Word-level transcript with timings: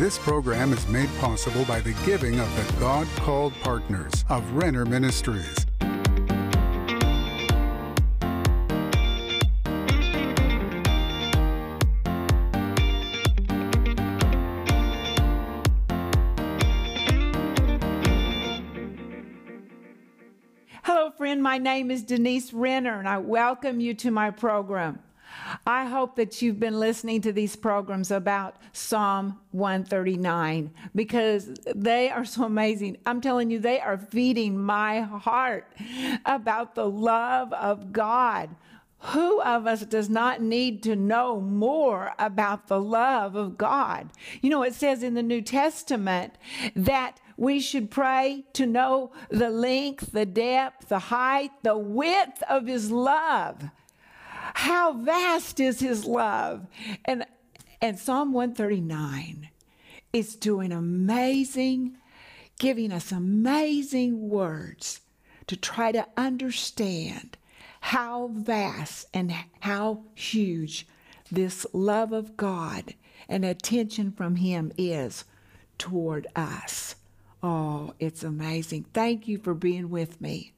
This 0.00 0.16
program 0.16 0.72
is 0.72 0.88
made 0.88 1.10
possible 1.18 1.62
by 1.66 1.80
the 1.80 1.92
giving 2.06 2.40
of 2.40 2.48
the 2.56 2.80
God 2.80 3.06
called 3.16 3.52
partners 3.60 4.24
of 4.30 4.50
Renner 4.52 4.86
Ministries. 4.86 5.66
Hello, 20.82 21.10
friend. 21.10 21.42
My 21.42 21.58
name 21.58 21.90
is 21.90 22.02
Denise 22.02 22.54
Renner, 22.54 22.98
and 22.98 23.06
I 23.06 23.18
welcome 23.18 23.80
you 23.80 23.92
to 23.92 24.10
my 24.10 24.30
program. 24.30 25.00
I 25.66 25.86
hope 25.86 26.16
that 26.16 26.40
you've 26.42 26.60
been 26.60 26.78
listening 26.78 27.20
to 27.22 27.32
these 27.32 27.56
programs 27.56 28.10
about 28.10 28.56
Psalm 28.72 29.40
139 29.52 30.70
because 30.94 31.50
they 31.74 32.10
are 32.10 32.24
so 32.24 32.44
amazing. 32.44 32.96
I'm 33.06 33.20
telling 33.20 33.50
you, 33.50 33.58
they 33.58 33.80
are 33.80 33.98
feeding 33.98 34.58
my 34.58 35.00
heart 35.00 35.72
about 36.24 36.74
the 36.74 36.88
love 36.88 37.52
of 37.52 37.92
God. 37.92 38.50
Who 39.02 39.40
of 39.40 39.66
us 39.66 39.80
does 39.82 40.10
not 40.10 40.42
need 40.42 40.82
to 40.82 40.94
know 40.94 41.40
more 41.40 42.12
about 42.18 42.66
the 42.66 42.80
love 42.80 43.34
of 43.34 43.56
God? 43.56 44.10
You 44.42 44.50
know, 44.50 44.62
it 44.62 44.74
says 44.74 45.02
in 45.02 45.14
the 45.14 45.22
New 45.22 45.40
Testament 45.40 46.34
that 46.76 47.18
we 47.38 47.60
should 47.60 47.90
pray 47.90 48.44
to 48.52 48.66
know 48.66 49.12
the 49.30 49.48
length, 49.48 50.12
the 50.12 50.26
depth, 50.26 50.88
the 50.88 50.98
height, 50.98 51.50
the 51.62 51.78
width 51.78 52.42
of 52.42 52.66
His 52.66 52.90
love. 52.90 53.70
How 54.60 54.92
vast 54.92 55.58
is 55.58 55.80
His 55.80 56.04
love? 56.04 56.66
And, 57.06 57.24
and 57.80 57.98
Psalm 57.98 58.34
139 58.34 59.48
is 60.12 60.36
doing 60.36 60.70
amazing, 60.70 61.96
giving 62.58 62.92
us 62.92 63.10
amazing 63.10 64.28
words 64.28 65.00
to 65.46 65.56
try 65.56 65.92
to 65.92 66.06
understand 66.14 67.38
how 67.80 68.28
vast 68.34 69.06
and 69.14 69.32
how 69.60 70.02
huge 70.14 70.86
this 71.32 71.66
love 71.72 72.12
of 72.12 72.36
God 72.36 72.92
and 73.30 73.46
attention 73.46 74.12
from 74.12 74.36
Him 74.36 74.72
is 74.76 75.24
toward 75.78 76.26
us. 76.36 76.96
Oh, 77.42 77.94
it's 77.98 78.22
amazing. 78.22 78.84
Thank 78.92 79.26
you 79.26 79.38
for 79.38 79.54
being 79.54 79.88
with 79.88 80.20
me. 80.20 80.52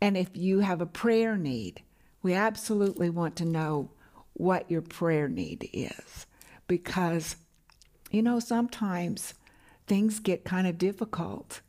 And 0.00 0.16
if 0.16 0.36
you 0.36 0.60
have 0.60 0.80
a 0.80 0.86
prayer 0.86 1.36
need, 1.36 1.82
we 2.24 2.32
absolutely 2.32 3.10
want 3.10 3.36
to 3.36 3.44
know 3.44 3.90
what 4.32 4.70
your 4.70 4.80
prayer 4.80 5.28
need 5.28 5.68
is 5.74 6.26
because, 6.66 7.36
you 8.10 8.22
know, 8.22 8.40
sometimes 8.40 9.34
things 9.86 10.20
get 10.20 10.42
kind 10.42 10.66
of 10.66 10.78
difficult. 10.78 11.60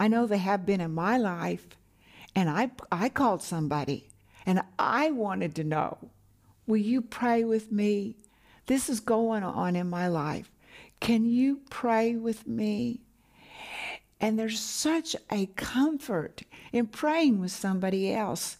I 0.00 0.08
know 0.08 0.26
they 0.26 0.38
have 0.38 0.66
been 0.66 0.80
in 0.80 0.92
my 0.92 1.16
life, 1.16 1.68
and 2.34 2.50
I, 2.50 2.72
I 2.90 3.08
called 3.08 3.40
somebody 3.40 4.08
and 4.44 4.60
I 4.80 5.12
wanted 5.12 5.54
to 5.54 5.64
know 5.64 5.96
will 6.66 6.76
you 6.76 7.02
pray 7.02 7.44
with 7.44 7.70
me? 7.70 8.16
This 8.66 8.88
is 8.88 9.00
going 9.00 9.42
on 9.44 9.76
in 9.76 9.88
my 9.88 10.08
life. 10.08 10.50
Can 11.00 11.24
you 11.24 11.60
pray 11.70 12.16
with 12.16 12.46
me? 12.46 13.00
And 14.20 14.38
there's 14.38 14.60
such 14.60 15.14
a 15.30 15.46
comfort 15.56 16.42
in 16.72 16.86
praying 16.88 17.40
with 17.40 17.52
somebody 17.52 18.12
else 18.12 18.58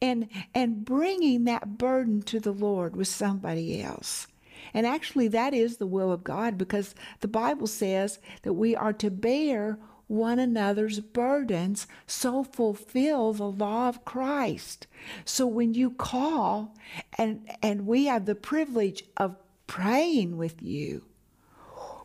and, 0.00 0.28
and 0.54 0.84
bringing 0.84 1.44
that 1.44 1.78
burden 1.78 2.22
to 2.22 2.40
the 2.40 2.52
Lord 2.52 2.96
with 2.96 3.08
somebody 3.08 3.82
else. 3.82 4.26
And 4.72 4.86
actually, 4.86 5.28
that 5.28 5.54
is 5.54 5.76
the 5.76 5.86
will 5.86 6.10
of 6.10 6.24
God 6.24 6.56
because 6.56 6.94
the 7.20 7.28
Bible 7.28 7.66
says 7.66 8.18
that 8.42 8.54
we 8.54 8.74
are 8.74 8.92
to 8.94 9.10
bear 9.10 9.78
one 10.06 10.38
another's 10.38 11.00
burdens, 11.00 11.86
so 12.06 12.44
fulfill 12.44 13.32
the 13.32 13.44
law 13.44 13.88
of 13.88 14.04
Christ. 14.04 14.86
So 15.24 15.46
when 15.46 15.74
you 15.74 15.90
call 15.90 16.74
and 17.16 17.48
and 17.62 17.86
we 17.86 18.06
have 18.06 18.26
the 18.26 18.34
privilege 18.34 19.04
of 19.16 19.36
praying 19.66 20.36
with 20.36 20.62
you, 20.62 21.04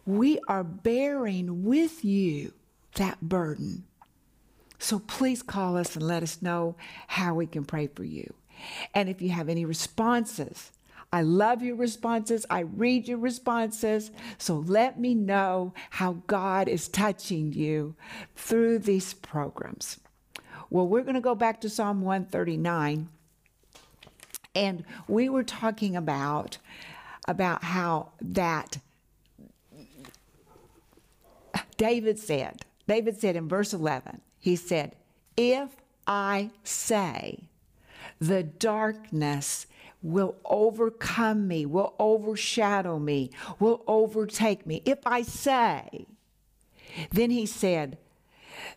we 0.06 0.40
are 0.48 0.64
bearing 0.64 1.66
with 1.66 2.06
you 2.06 2.54
that 2.96 3.22
burden. 3.22 3.86
So 4.80 5.00
please 5.00 5.44
call 5.44 5.78
us 5.78 5.96
and 5.96 6.08
let 6.08 6.24
us 6.24 6.42
know 6.42 6.76
how 7.08 7.36
we 7.36 7.46
can 7.46 7.66
pray 7.66 7.88
for 7.88 8.04
you. 8.04 8.34
And 8.94 9.10
if 9.10 9.22
you 9.22 9.30
have 9.30 9.50
any 9.50 9.66
responses, 9.66 10.72
I 11.12 11.22
love 11.22 11.62
your 11.64 11.76
responses. 11.76 12.46
I 12.50 12.60
read 12.62 13.08
your 13.08 13.18
responses. 13.18 14.12
So 14.38 14.58
let 14.58 15.00
me 15.00 15.16
know 15.16 15.74
how 15.92 16.24
God 16.28 16.68
is 16.68 16.88
touching 16.88 17.54
you 17.54 17.96
through 18.36 18.80
these 18.80 19.14
programs. 19.14 20.00
Well, 20.70 20.88
we're 20.88 21.04
going 21.04 21.16
to 21.16 21.22
go 21.22 21.36
back 21.36 21.62
to 21.62 21.70
Psalm 21.70 22.02
139. 22.02 23.10
And 24.56 24.84
we 25.08 25.30
were 25.30 25.44
talking 25.44 25.96
about 25.96 26.58
about 27.28 27.64
how 27.64 28.10
that 28.22 28.80
David 31.78 32.18
said, 32.20 32.66
David 32.88 33.20
said 33.20 33.36
in 33.36 33.48
verse 33.48 33.74
11, 33.74 34.22
he 34.40 34.56
said, 34.56 34.96
If 35.38 35.76
I 36.08 36.52
say 36.64 37.44
the 38.20 38.44
darkness 38.44 39.68
will 40.02 40.36
overcome 40.46 41.48
me, 41.48 41.66
will 41.66 41.94
overshadow 42.00 43.00
me, 43.00 43.32
will 43.60 43.84
overtake 43.88 44.66
me, 44.66 44.82
if 44.86 45.00
I 45.06 45.22
say, 45.22 46.06
then 47.12 47.30
he 47.30 47.46
said, 47.46 47.98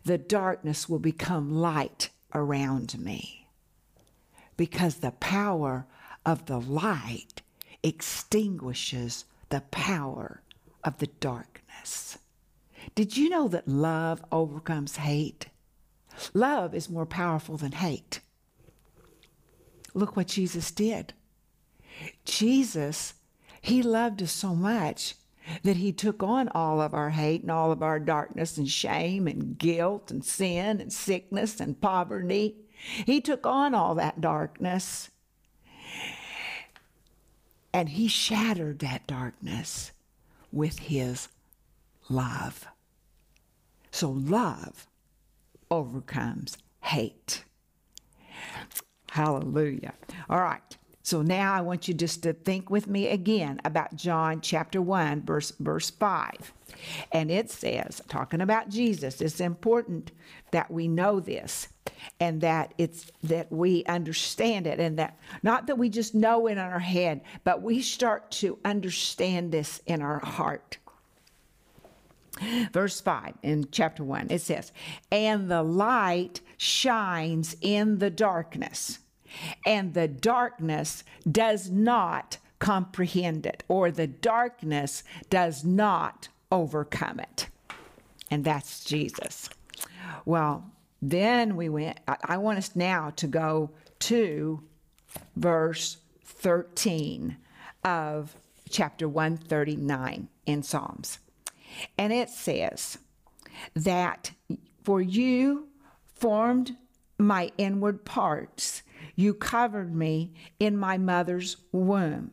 the 0.04 0.18
darkness 0.18 0.88
will 0.88 0.98
become 0.98 1.50
light 1.54 2.10
around 2.34 2.98
me 2.98 3.46
because 4.56 4.96
the 4.96 5.12
power 5.12 5.86
of 6.24 6.46
the 6.46 6.60
light 6.60 7.42
extinguishes 7.82 9.24
the 9.48 9.60
power 9.70 10.42
of 10.84 10.98
the 10.98 11.06
darkness. 11.06 12.18
Did 12.94 13.16
you 13.16 13.28
know 13.28 13.48
that 13.48 13.68
love 13.68 14.24
overcomes 14.30 14.96
hate? 14.96 15.46
Love 16.34 16.74
is 16.74 16.90
more 16.90 17.06
powerful 17.06 17.56
than 17.56 17.72
hate. 17.72 18.20
Look 19.94 20.16
what 20.16 20.28
Jesus 20.28 20.70
did. 20.70 21.12
Jesus, 22.24 23.14
he 23.60 23.82
loved 23.82 24.22
us 24.22 24.32
so 24.32 24.54
much 24.54 25.14
that 25.62 25.76
he 25.76 25.92
took 25.92 26.22
on 26.22 26.48
all 26.48 26.80
of 26.80 26.94
our 26.94 27.10
hate 27.10 27.42
and 27.42 27.50
all 27.50 27.72
of 27.72 27.82
our 27.82 27.98
darkness 27.98 28.56
and 28.56 28.68
shame 28.68 29.26
and 29.26 29.58
guilt 29.58 30.10
and 30.10 30.24
sin 30.24 30.80
and 30.80 30.92
sickness 30.92 31.60
and 31.60 31.80
poverty. 31.80 32.56
He 33.04 33.20
took 33.20 33.46
on 33.46 33.74
all 33.74 33.94
that 33.96 34.20
darkness 34.20 35.10
and 37.72 37.90
he 37.90 38.06
shattered 38.08 38.80
that 38.80 39.06
darkness 39.06 39.92
with 40.50 40.78
his 40.78 41.28
love. 42.08 42.66
So 43.90 44.10
love 44.10 44.86
overcomes 45.72 46.58
hate. 46.82 47.44
Hallelujah. 49.10 49.94
All 50.28 50.40
right. 50.40 50.60
So 51.02 51.22
now 51.22 51.54
I 51.54 51.62
want 51.62 51.88
you 51.88 51.94
just 51.94 52.22
to 52.22 52.32
think 52.32 52.70
with 52.70 52.86
me 52.86 53.08
again 53.08 53.60
about 53.64 53.96
John 53.96 54.40
chapter 54.40 54.80
1 54.80 55.22
verse 55.24 55.52
verse 55.58 55.90
5. 55.90 56.52
And 57.10 57.30
it 57.30 57.50
says, 57.50 58.02
talking 58.08 58.40
about 58.40 58.68
Jesus, 58.68 59.20
it's 59.20 59.40
important 59.40 60.12
that 60.52 60.70
we 60.70 60.88
know 60.88 61.20
this 61.20 61.68
and 62.20 62.40
that 62.42 62.74
it's 62.78 63.10
that 63.22 63.50
we 63.50 63.84
understand 63.84 64.66
it 64.66 64.78
and 64.78 64.98
that 64.98 65.18
not 65.42 65.66
that 65.66 65.78
we 65.78 65.88
just 65.88 66.14
know 66.14 66.46
it 66.46 66.52
in 66.52 66.58
our 66.58 66.78
head, 66.78 67.22
but 67.44 67.62
we 67.62 67.80
start 67.80 68.30
to 68.32 68.58
understand 68.64 69.52
this 69.52 69.80
in 69.86 70.02
our 70.02 70.18
heart. 70.20 70.78
Verse 72.72 73.00
5 73.00 73.34
in 73.42 73.68
chapter 73.70 74.04
1, 74.04 74.28
it 74.30 74.40
says, 74.40 74.72
And 75.10 75.50
the 75.50 75.62
light 75.62 76.40
shines 76.56 77.56
in 77.60 77.98
the 77.98 78.10
darkness, 78.10 78.98
and 79.66 79.94
the 79.94 80.08
darkness 80.08 81.04
does 81.30 81.70
not 81.70 82.38
comprehend 82.58 83.46
it, 83.46 83.64
or 83.68 83.90
the 83.90 84.06
darkness 84.06 85.02
does 85.30 85.64
not 85.64 86.28
overcome 86.50 87.18
it. 87.18 87.48
And 88.30 88.44
that's 88.44 88.84
Jesus. 88.84 89.48
Well, 90.24 90.70
then 91.00 91.56
we 91.56 91.68
went, 91.68 91.98
I 92.06 92.36
want 92.36 92.58
us 92.58 92.76
now 92.76 93.10
to 93.16 93.26
go 93.26 93.70
to 94.00 94.62
verse 95.36 95.98
13 96.24 97.36
of 97.84 98.36
chapter 98.70 99.08
139 99.08 100.28
in 100.46 100.62
Psalms. 100.62 101.18
And 101.98 102.12
it 102.12 102.30
says 102.30 102.98
that 103.74 104.32
for 104.82 105.00
you 105.00 105.68
formed 106.14 106.76
my 107.18 107.50
inward 107.58 108.04
parts, 108.04 108.82
you 109.14 109.34
covered 109.34 109.94
me 109.94 110.32
in 110.58 110.76
my 110.76 110.98
mother's 110.98 111.56
womb. 111.70 112.32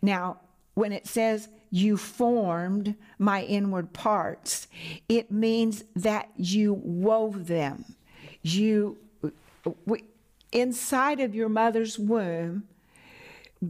Now, 0.00 0.40
when 0.74 0.92
it 0.92 1.06
says 1.06 1.48
you 1.70 1.96
formed 1.96 2.94
my 3.18 3.42
inward 3.42 3.92
parts. 3.92 4.68
It 5.08 5.30
means 5.30 5.84
that 5.94 6.30
you 6.36 6.72
wove 6.72 7.46
them. 7.46 7.84
You, 8.42 8.98
inside 10.52 11.20
of 11.20 11.34
your 11.34 11.48
mother's 11.48 11.98
womb, 11.98 12.64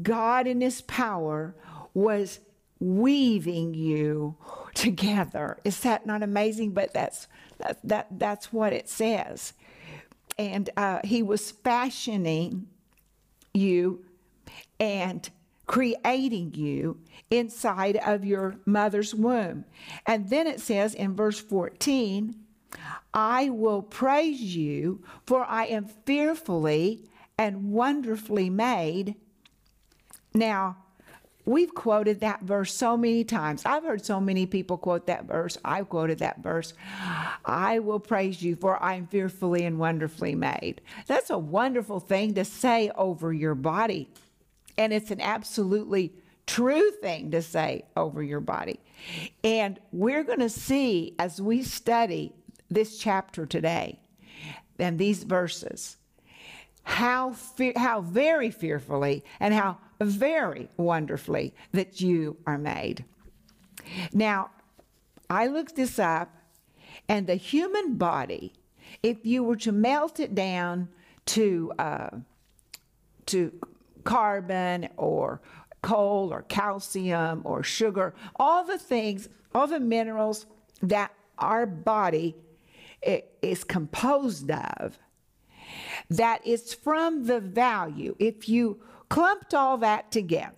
God 0.03 0.47
in 0.47 0.61
His 0.61 0.83
power 0.83 1.55
was 1.95 2.41
weaving 2.81 3.75
you 3.75 4.37
together. 4.75 5.59
Is 5.65 5.81
that 5.81 6.07
not 6.07 6.23
amazing? 6.23 6.73
But 6.73 6.93
that's 6.93 7.29
that, 7.59 7.79
that 7.85 8.07
that's 8.19 8.53
what 8.53 8.73
it 8.73 8.89
says. 8.89 9.53
And 10.39 10.69
uh, 10.77 11.01
He 11.05 11.23
was 11.23 11.51
fashioning 11.51 12.67
you 13.55 14.05
and 14.79 15.29
creating 15.67 16.55
you 16.55 16.99
inside 17.31 17.97
of 17.97 18.25
your 18.25 18.57
mother's 18.67 19.15
womb. 19.15 19.65
And 20.07 20.31
then 20.31 20.47
it 20.47 20.61
says 20.61 20.95
in 20.95 21.17
verse 21.17 21.41
14, 21.41 22.37
I 23.13 23.49
will 23.49 23.83
praise 23.83 24.55
you, 24.55 25.03
for 25.25 25.45
I 25.45 25.65
am 25.65 25.87
fearfully 25.87 27.09
and 27.39 27.73
wonderfully 27.73 28.51
made. 28.51 29.17
Now, 30.35 30.77
we've 31.47 31.75
quoted 31.75 32.21
that 32.21 32.43
verse 32.43 32.75
so 32.75 32.97
many 32.97 33.25
times. 33.25 33.63
I've 33.65 33.85
heard 33.85 34.05
so 34.05 34.21
many 34.21 34.45
people 34.45 34.77
quote 34.77 35.07
that 35.07 35.25
verse. 35.25 35.57
I've 35.65 35.89
quoted 35.89 36.19
that 36.19 36.43
verse. 36.43 36.75
I 37.45 37.79
will 37.79 38.01
praise 38.01 38.43
you, 38.43 38.57
for 38.57 38.83
I 38.83 38.95
am 38.95 39.07
fearfully 39.07 39.65
and 39.65 39.79
wonderfully 39.79 40.35
made. 40.35 40.83
That's 41.07 41.31
a 41.31 41.39
wonderful 41.39 42.01
thing 42.01 42.35
to 42.35 42.45
say 42.45 42.91
over 42.97 43.33
your 43.33 43.55
body. 43.55 44.11
And 44.77 44.93
it's 44.93 45.11
an 45.11 45.21
absolutely 45.21 46.13
true 46.47 46.91
thing 46.91 47.31
to 47.31 47.41
say 47.41 47.85
over 47.97 48.23
your 48.23 48.41
body. 48.41 48.81
And 49.43 49.79
we're 49.93 50.25
going 50.25 50.41
to 50.41 50.51
see 50.51 51.15
as 51.19 51.41
we 51.41 51.63
study 51.63 52.33
this 52.69 52.99
chapter 52.99 53.47
today 53.47 54.01
and 54.79 54.99
these 54.99 55.23
verses 55.23 55.97
how 56.83 57.33
fe- 57.33 57.73
how 57.75 58.01
very 58.01 58.51
fearfully 58.51 59.25
and 59.41 59.53
how 59.53 59.77
very 60.01 60.69
wonderfully 60.77 61.55
that 61.73 62.01
you 62.01 62.37
are 62.47 62.59
made. 62.59 63.05
Now, 64.13 64.51
I 65.29 65.47
looked 65.47 65.77
this 65.77 65.99
up 65.99 66.31
and 67.09 67.27
the 67.27 67.35
human 67.35 67.97
body 67.97 68.53
if 69.03 69.25
you 69.25 69.43
were 69.43 69.57
to 69.57 69.73
melt 69.73 70.21
it 70.21 70.35
down 70.35 70.89
to 71.27 71.73
uh, 71.79 72.11
to 73.27 73.53
carbon 74.05 74.89
or 74.97 75.41
coal 75.83 76.33
or 76.33 76.43
calcium 76.43 77.43
or 77.45 77.63
sugar, 77.63 78.15
all 78.37 78.65
the 78.65 78.79
things, 78.79 79.29
all 79.55 79.67
the 79.67 79.81
minerals 79.81 80.47
that 80.83 81.13
our 81.39 81.67
body 81.67 82.35
is 83.43 83.65
composed 83.65 84.51
of, 84.51 84.99
that 86.09 86.45
is 86.47 86.73
from 86.73 87.25
the 87.25 87.41
value. 87.41 88.15
If 88.19 88.49
you 88.49 88.81
clumped 89.09 89.55
all 89.55 89.79
that 89.79 90.11
together, 90.11 90.55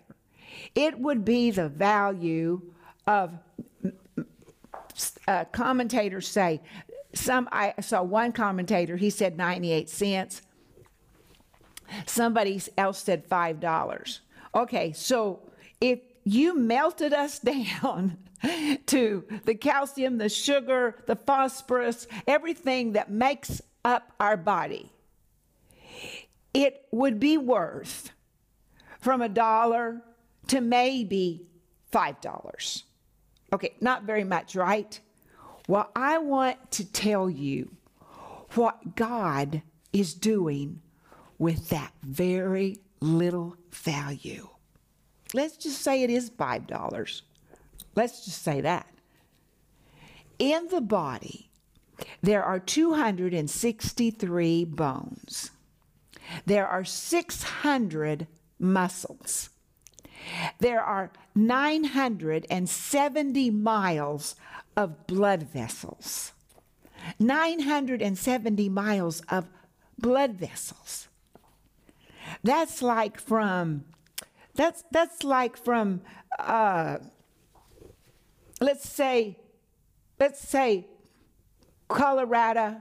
it 0.75 0.99
would 0.99 1.25
be 1.25 1.51
the 1.51 1.69
value 1.69 2.61
of 3.07 3.33
uh, 5.29 5.45
commentators 5.53 6.27
say 6.27 6.61
some 7.15 7.49
i 7.53 7.73
saw 7.81 8.03
one 8.03 8.33
commentator 8.33 8.97
he 8.97 9.11
said 9.11 9.37
98 9.37 9.89
cents 9.89 10.43
Somebody 12.07 12.61
else 12.77 12.99
said 12.99 13.29
$5. 13.29 14.21
Okay, 14.55 14.93
so 14.93 15.41
if 15.81 16.01
you 16.25 16.57
melted 16.57 17.13
us 17.13 17.39
down 17.39 18.19
to 18.87 19.25
the 19.45 19.55
calcium, 19.55 20.19
the 20.19 20.29
sugar, 20.29 21.03
the 21.07 21.17
phosphorus, 21.17 22.07
everything 22.27 22.93
that 22.93 23.11
makes 23.11 23.61
up 23.85 24.13
our 24.21 24.37
body, 24.37 24.93
it 26.55 26.87
would 26.91 27.19
be 27.19 27.37
worth 27.37 28.11
from 29.01 29.23
a 29.23 29.29
dollar 29.29 30.03
to 30.49 30.61
maybe 30.61 31.47
$5. 31.93 32.83
Okay, 33.53 33.75
not 33.81 34.03
very 34.05 34.25
much, 34.25 34.57
right? 34.57 34.99
Well, 35.67 35.91
I 35.95 36.19
want 36.19 36.71
to 36.73 36.85
tell 36.85 37.31
you 37.31 37.71
what 38.55 38.97
God 38.97 39.63
is 39.93 40.15
doing 40.15 40.81
with 41.39 41.69
that 41.69 41.93
very 42.03 42.79
little 43.01 43.57
value. 43.71 44.49
Let's 45.35 45.57
just 45.57 45.83
say 45.83 46.03
it 46.03 46.11
is 46.11 46.31
$5. 46.31 47.23
Let's 47.95 48.25
just 48.25 48.43
say 48.43 48.63
that. 48.63 48.87
In 50.39 50.69
the 50.69 50.81
body, 50.81 51.51
there 52.23 52.43
are 52.43 52.59
263 52.59 54.65
bones. 54.65 55.51
There 56.47 56.67
are 56.67 56.85
600 56.85 58.27
muscles. 58.59 59.51
There 60.59 60.83
are 60.83 61.11
970 61.35 63.51
miles 63.51 64.37
of 64.77 65.07
blood 65.07 65.45
vessels. 65.45 66.33
970 67.19 68.69
miles 68.69 69.23
of 69.29 69.49
blood 69.99 70.35
vessels. 70.35 71.09
That's 72.43 72.83
like 72.83 73.21
from 73.21 73.85
that's 74.55 74.85
that's 74.91 75.25
like 75.25 75.57
from 75.57 76.03
uh, 76.39 76.99
let's 78.61 78.89
say 78.89 79.39
let's 80.19 80.41
say 80.41 80.87
Colorado 81.89 82.81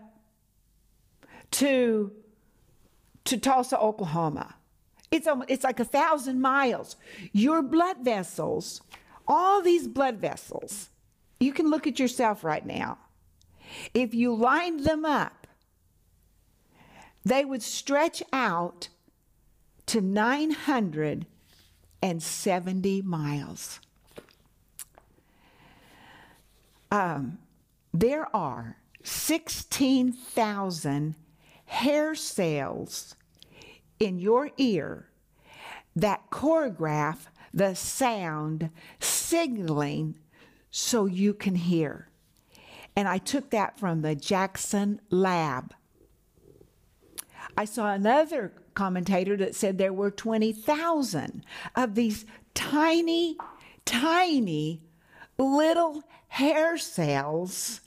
to 1.51 2.12
to 3.25 3.38
Tulsa, 3.38 3.80
Oklahoma. 3.80 4.56
It's 5.12 5.27
it's 5.48 5.63
like 5.63 5.80
a 5.80 5.86
thousand 5.86 6.42
miles. 6.42 6.95
Your 7.31 7.62
blood 7.62 7.98
vessels, 8.01 8.81
all 9.27 9.62
these 9.62 9.88
blood 9.88 10.18
vessels, 10.18 10.89
you 11.39 11.54
can 11.54 11.69
look 11.69 11.86
at 11.88 12.00
yourself 12.00 12.44
right 12.44 12.65
now. 12.65 12.98
If 13.94 14.13
you 14.13 14.33
lined 14.33 14.81
them 14.81 15.06
up, 15.06 15.48
they 17.24 17.45
would 17.45 17.63
stretch 17.63 18.21
out 18.31 18.89
to 19.88 20.00
970 20.01 23.01
miles. 23.01 23.80
Um, 26.92 27.39
there 27.94 28.35
are 28.35 28.78
16,000 29.04 31.16
hair 31.66 32.16
cells 32.16 33.16
in 33.99 34.19
your 34.19 34.51
ear 34.57 35.09
that 35.95 36.30
choreograph 36.30 37.27
the 37.54 37.73
sound 37.73 38.69
signaling 38.99 40.18
so 40.69 41.06
you 41.06 41.33
can 41.33 41.56
hear. 41.56 42.09
And 42.95 43.07
I 43.07 43.18
took 43.18 43.49
that 43.51 43.80
from 43.80 44.01
the 44.01 44.16
Jackson 44.16 45.01
Lab. 45.09 45.73
I 47.57 47.66
saw 47.66 47.92
another 47.92 48.54
commentator 48.75 49.35
that 49.37 49.56
said 49.56 49.77
there 49.77 49.94
were 49.94 50.11
20,000 50.11 51.44
of 51.75 51.95
these 51.95 52.25
tiny, 52.54 53.37
tiny 53.85 54.83
little 55.39 56.04
hair 56.27 56.77
cells 56.77 57.81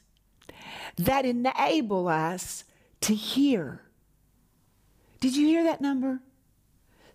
that 0.97 1.25
enable 1.25 2.09
us 2.09 2.65
to 3.03 3.15
hear. 3.15 3.83
Did 5.21 5.37
you 5.37 5.47
hear 5.47 5.63
that 5.65 5.83
number? 5.83 6.21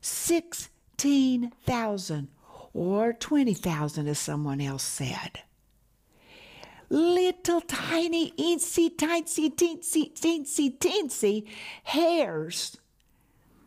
16,000 0.02 2.28
or 2.74 3.14
20,000, 3.14 4.08
as 4.08 4.20
someone 4.20 4.62
else 4.62 4.84
said. 4.84 5.40
Little 6.90 7.62
tiny, 7.62 8.32
eensy, 8.34 8.96
teensy, 8.96 9.52
teensy, 9.54 10.14
teensy, 10.14 10.78
teensy 10.78 11.48
hairs 11.84 12.78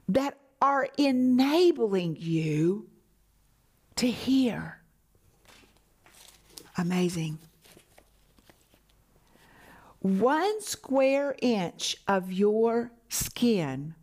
that 0.09 0.38
are 0.62 0.88
enabling 0.97 2.16
you 2.21 2.88
to 3.97 4.09
hear. 4.09 4.80
Amazing. 6.76 7.40
One 9.99 10.61
square 10.61 11.35
inch 11.42 11.97
of 12.07 12.30
your 12.30 12.92
skin 13.09 13.97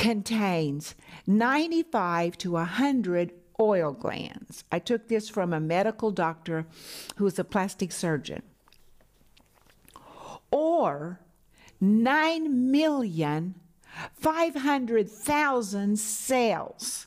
contains 0.00 0.94
95 1.26 2.38
to 2.38 2.52
100 2.52 3.32
oil 3.60 3.92
glands. 3.92 4.64
I 4.72 4.78
took 4.78 5.08
this 5.08 5.28
from 5.28 5.52
a 5.52 5.60
medical 5.60 6.10
doctor 6.10 6.66
who 7.16 7.26
is 7.26 7.38
a 7.38 7.44
plastic 7.44 7.92
surgeon. 7.92 8.42
Or 10.50 11.20
9 11.80 12.70
million 12.70 13.54
500,000 14.14 15.98
cells 15.98 17.06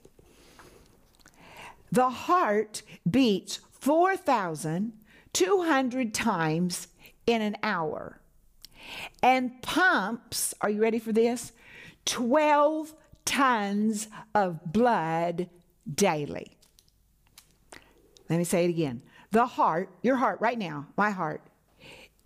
The 1.92 2.10
heart 2.10 2.82
beats 3.10 3.60
4,200 3.80 6.14
times 6.14 6.88
in 7.26 7.42
an 7.42 7.58
hour 7.64 8.20
and 9.24 9.60
pumps, 9.62 10.54
are 10.62 10.70
you 10.70 10.82
ready 10.82 11.00
for 11.00 11.12
this? 11.12 11.52
12 12.06 12.94
tons 13.24 14.08
of 14.36 14.72
blood 14.72 15.50
daily. 15.92 16.52
Let 18.30 18.38
me 18.38 18.44
say 18.44 18.66
it 18.66 18.70
again. 18.70 19.02
The 19.32 19.48
heart, 19.48 19.90
your 20.04 20.18
heart 20.18 20.40
right 20.42 20.58
now, 20.58 20.86
my 20.98 21.10
heart, 21.10 21.42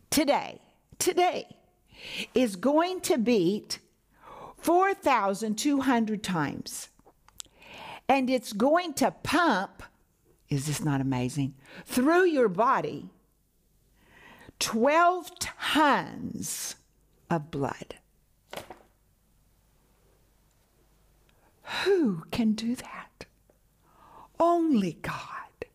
today, 0.10 0.60
today, 1.00 1.48
is 2.34 2.56
going 2.56 3.02
to 3.02 3.18
beat 3.18 3.80
4,200 4.58 6.24
times. 6.24 6.90
And 8.08 8.30
it's 8.30 8.54
going 8.54 8.94
to 8.96 9.12
pump, 9.12 9.84
is 10.50 10.68
this 10.68 10.84
not 10.84 11.02
amazing? 11.02 11.56
Through 11.86 12.26
your 12.26 12.50
body 12.50 13.10
12 14.60 15.40
tons 15.40 16.76
of 17.30 17.50
blood. 17.50 17.96
Who 21.84 22.24
can 22.32 22.54
do 22.54 22.76
that? 22.76 23.26
Only 24.40 24.94
God. 25.02 25.66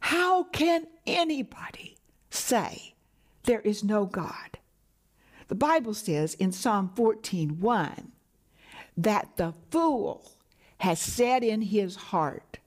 How 0.00 0.44
can 0.44 0.86
anybody 1.06 1.96
say 2.30 2.95
there 3.46 3.60
is 3.60 3.82
no 3.82 4.04
God? 4.04 4.58
The 5.48 5.54
Bible 5.54 5.94
says 5.94 6.34
in 6.34 6.52
Psalm 6.52 6.92
14 6.94 7.60
1 7.60 8.12
that 8.96 9.36
the 9.36 9.54
fool 9.70 10.32
has 10.78 11.00
said 11.00 11.42
in 11.42 11.62
his 11.62 11.96
heart, 11.96 12.58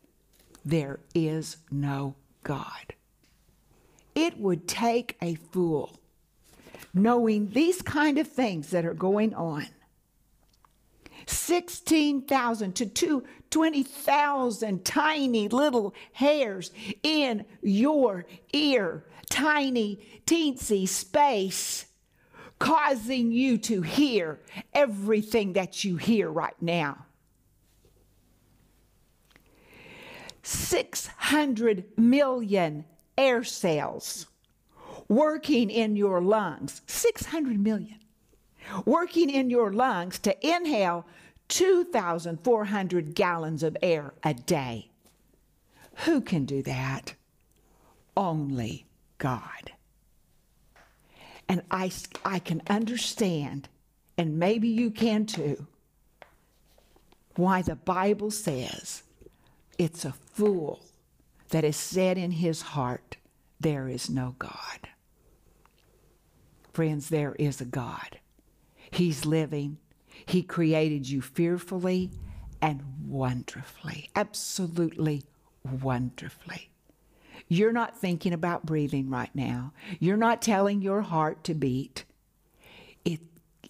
There 0.65 0.99
is 1.13 1.57
no 1.71 2.15
God. 2.43 2.93
It 4.15 4.37
would 4.37 4.67
take 4.67 5.17
a 5.21 5.35
fool 5.35 5.99
knowing 6.93 7.51
these 7.51 7.81
kind 7.81 8.17
of 8.17 8.27
things 8.27 8.71
that 8.71 8.85
are 8.85 8.93
going 8.93 9.33
on 9.33 9.67
16,000 11.49 12.75
to 12.75 13.23
20,000 13.49 14.85
tiny 14.85 15.47
little 15.47 15.95
hairs 16.13 16.69
in 17.01 17.43
your 17.63 18.27
ear, 18.53 19.03
tiny, 19.31 19.99
teensy 20.27 20.87
space 20.87 21.87
causing 22.59 23.31
you 23.31 23.57
to 23.57 23.81
hear 23.81 24.39
everything 24.75 25.53
that 25.53 25.83
you 25.83 25.97
hear 25.97 26.29
right 26.29 26.61
now. 26.61 27.03
600 30.43 31.83
million 31.97 32.85
air 33.17 33.43
cells 33.43 34.27
working 35.07 35.71
in 35.71 35.95
your 35.95 36.21
lungs. 36.21 36.83
600 36.85 37.59
million. 37.59 37.97
Working 38.85 39.31
in 39.31 39.49
your 39.49 39.73
lungs 39.73 40.19
to 40.19 40.47
inhale 40.47 41.07
2,400 41.49 43.15
gallons 43.15 43.63
of 43.63 43.75
air 43.81 44.13
a 44.23 44.33
day. 44.33 44.89
Who 46.05 46.21
can 46.21 46.45
do 46.45 46.63
that? 46.63 47.15
Only 48.15 48.85
God. 49.17 49.71
And 51.47 51.63
I, 51.71 51.91
I 52.23 52.39
can 52.39 52.61
understand, 52.69 53.67
and 54.17 54.37
maybe 54.39 54.67
you 54.67 54.91
can 54.91 55.25
too, 55.25 55.65
why 57.35 57.61
the 57.61 57.75
Bible 57.75 58.31
says 58.31 59.03
it's 59.77 60.05
a 60.05 60.11
fool 60.11 60.81
that 61.49 61.63
has 61.63 61.75
said 61.75 62.17
in 62.17 62.31
his 62.31 62.61
heart, 62.61 63.17
There 63.59 63.87
is 63.87 64.09
no 64.09 64.35
God. 64.37 64.89
Friends, 66.73 67.09
there 67.09 67.35
is 67.35 67.59
a 67.59 67.65
God. 67.65 68.19
He's 68.91 69.25
living. 69.25 69.77
He 70.25 70.43
created 70.43 71.09
you 71.09 71.21
fearfully 71.21 72.11
and 72.61 72.81
wonderfully, 73.05 74.09
absolutely 74.15 75.23
wonderfully. 75.63 76.71
You're 77.47 77.73
not 77.73 77.97
thinking 77.97 78.33
about 78.33 78.65
breathing 78.65 79.09
right 79.09 79.33
now. 79.33 79.73
You're 79.99 80.17
not 80.17 80.41
telling 80.41 80.81
your 80.81 81.01
heart 81.01 81.43
to 81.45 81.53
beat. 81.53 82.05
It, 83.03 83.21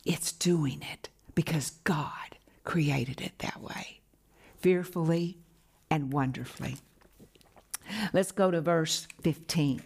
it's 0.06 0.32
doing 0.32 0.82
it 0.92 1.10
because 1.34 1.72
God 1.84 2.38
created 2.64 3.22
it 3.22 3.40
that 3.40 3.62
way, 3.62 4.02
fearfully 4.58 5.38
and 5.90 6.12
wonderfully. 6.12 6.78
Let's 8.14 8.32
go 8.32 8.52
to 8.52 8.62
verse 8.62 9.08
15. 9.22 9.82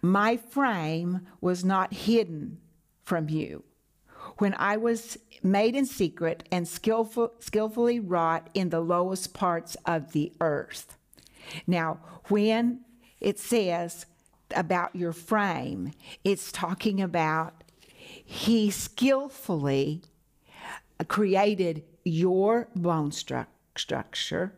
My 0.00 0.36
frame 0.36 1.26
was 1.40 1.64
not 1.64 1.92
hidden 1.92 2.58
from 3.04 3.28
you 3.28 3.64
when 4.38 4.54
I 4.54 4.76
was 4.76 5.18
made 5.42 5.76
in 5.76 5.86
secret 5.86 6.44
and 6.50 6.66
skillful, 6.66 7.32
skillfully 7.40 8.00
wrought 8.00 8.50
in 8.54 8.70
the 8.70 8.80
lowest 8.80 9.34
parts 9.34 9.76
of 9.84 10.12
the 10.12 10.32
earth. 10.40 10.96
Now, 11.66 12.00
when 12.28 12.80
it 13.20 13.38
says 13.38 14.06
about 14.54 14.94
your 14.94 15.12
frame, 15.12 15.92
it's 16.24 16.52
talking 16.52 17.00
about 17.00 17.64
he 18.24 18.70
skillfully 18.70 20.02
created 21.06 21.84
your 22.04 22.68
bone 22.74 23.10
stru- 23.10 23.46
structure. 23.76 24.54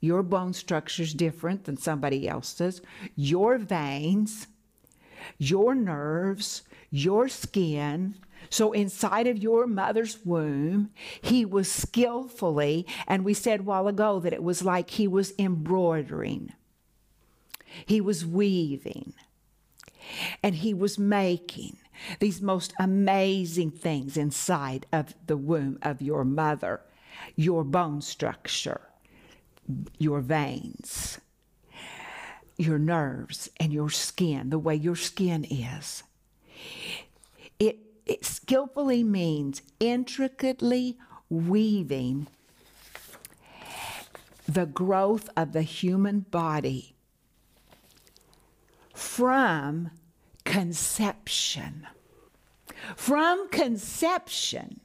Your 0.00 0.22
bone 0.22 0.52
structure 0.52 1.02
is 1.02 1.14
different 1.14 1.64
than 1.64 1.76
somebody 1.76 2.28
else's. 2.28 2.80
Your 3.16 3.58
veins, 3.58 4.46
your 5.38 5.74
nerves, 5.74 6.62
your 6.90 7.28
skin. 7.28 8.16
So, 8.50 8.72
inside 8.72 9.26
of 9.26 9.38
your 9.38 9.66
mother's 9.66 10.24
womb, 10.24 10.90
he 11.20 11.44
was 11.44 11.70
skillfully, 11.70 12.86
and 13.06 13.24
we 13.24 13.34
said 13.34 13.66
while 13.66 13.88
ago 13.88 14.20
that 14.20 14.32
it 14.32 14.42
was 14.42 14.62
like 14.62 14.90
he 14.90 15.06
was 15.06 15.34
embroidering, 15.38 16.52
he 17.84 18.00
was 18.00 18.24
weaving, 18.24 19.12
and 20.42 20.56
he 20.56 20.72
was 20.72 20.98
making 20.98 21.76
these 22.20 22.40
most 22.40 22.72
amazing 22.78 23.70
things 23.70 24.16
inside 24.16 24.86
of 24.92 25.14
the 25.26 25.36
womb 25.36 25.78
of 25.82 26.00
your 26.00 26.24
mother 26.24 26.80
your 27.36 27.64
bone 27.64 28.00
structure, 28.00 28.80
your 29.98 30.20
veins, 30.20 31.18
your 32.56 32.78
nerves, 32.78 33.50
and 33.58 33.72
your 33.72 33.90
skin, 33.90 34.50
the 34.50 34.58
way 34.58 34.74
your 34.74 34.96
skin 34.96 35.44
is. 35.44 36.02
It, 37.58 37.78
it 38.08 38.24
skillfully 38.24 39.04
means 39.04 39.62
intricately 39.78 40.96
weaving 41.28 42.26
the 44.48 44.66
growth 44.66 45.28
of 45.36 45.52
the 45.52 45.62
human 45.62 46.20
body 46.20 46.94
from 48.94 49.90
conception. 50.44 51.86
From 52.96 53.50
conception, 53.50 54.80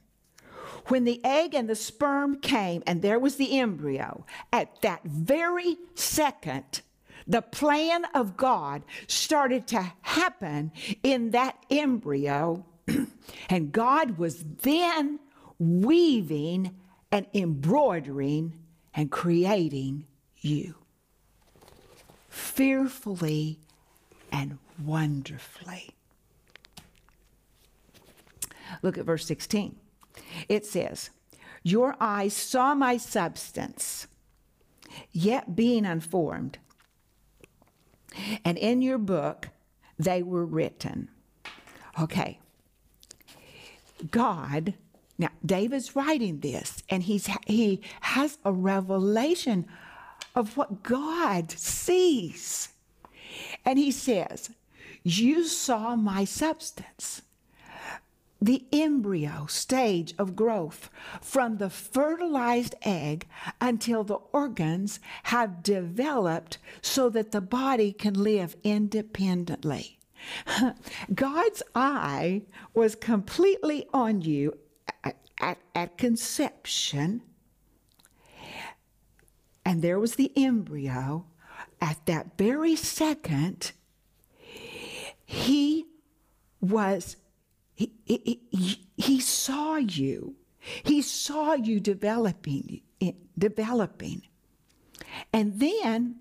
when 0.88 1.04
the 1.04 1.24
egg 1.24 1.54
and 1.54 1.68
the 1.68 1.74
sperm 1.74 2.36
came 2.36 2.82
and 2.86 3.00
there 3.00 3.18
was 3.18 3.36
the 3.36 3.58
embryo, 3.58 4.26
at 4.52 4.82
that 4.82 5.02
very 5.04 5.78
second, 5.94 6.82
the 7.26 7.40
plan 7.40 8.04
of 8.14 8.36
God 8.36 8.82
started 9.06 9.66
to 9.68 9.92
happen 10.02 10.72
in 11.02 11.30
that 11.30 11.56
embryo, 11.70 12.66
and 13.48 13.72
God 13.72 14.18
was 14.18 14.44
then 14.62 15.18
weaving 15.58 16.74
and 17.10 17.26
embroidering 17.32 18.54
and 18.94 19.10
creating 19.10 20.06
you 20.40 20.74
fearfully 22.28 23.60
and 24.32 24.58
wonderfully. 24.84 25.90
Look 28.82 28.98
at 28.98 29.04
verse 29.04 29.24
16. 29.26 29.76
It 30.48 30.66
says, 30.66 31.10
Your 31.62 31.96
eyes 32.00 32.34
saw 32.34 32.74
my 32.74 32.96
substance, 32.96 34.08
yet 35.12 35.54
being 35.54 35.86
unformed, 35.86 36.58
and 38.44 38.58
in 38.58 38.82
your 38.82 38.98
book 38.98 39.48
they 39.98 40.22
were 40.22 40.44
written. 40.44 41.08
Okay. 42.00 42.40
God, 44.10 44.74
now 45.18 45.30
David's 45.44 45.94
writing 45.94 46.40
this, 46.40 46.82
and 46.88 47.02
he's 47.02 47.28
he 47.46 47.80
has 48.00 48.38
a 48.44 48.52
revelation 48.52 49.66
of 50.34 50.56
what 50.56 50.82
God 50.82 51.50
sees. 51.50 52.70
And 53.64 53.78
he 53.78 53.90
says, 53.90 54.50
You 55.02 55.44
saw 55.44 55.96
my 55.96 56.24
substance 56.24 57.22
the 58.44 58.66
embryo 58.72 59.46
stage 59.46 60.14
of 60.18 60.36
growth 60.36 60.90
from 61.22 61.56
the 61.56 61.70
fertilized 61.70 62.74
egg 62.82 63.26
until 63.58 64.04
the 64.04 64.18
organs 64.32 65.00
have 65.24 65.62
developed 65.62 66.58
so 66.82 67.08
that 67.08 67.32
the 67.32 67.40
body 67.40 67.90
can 67.90 68.12
live 68.12 68.54
independently. 68.62 69.98
God's 71.14 71.62
eye 71.74 72.42
was 72.72 72.94
completely 72.94 73.86
on 73.92 74.22
you 74.22 74.58
at, 75.02 75.16
at, 75.40 75.58
at, 75.74 75.98
conception, 75.98 77.22
and 79.64 79.82
there 79.82 79.98
was 79.98 80.16
the 80.16 80.32
embryo. 80.36 81.26
At 81.80 82.06
that 82.06 82.38
very 82.38 82.76
second, 82.76 83.72
he 85.24 85.86
was 86.60 87.16
he, 87.74 87.92
he, 88.04 88.86
he, 88.96 89.20
saw 89.20 89.76
you. 89.76 90.36
He 90.60 91.02
saw 91.02 91.54
you 91.54 91.80
developing, 91.80 92.80
developing. 93.36 94.22
And 95.32 95.58
then 95.58 96.20